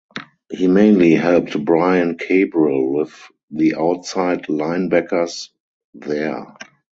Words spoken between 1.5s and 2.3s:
Brian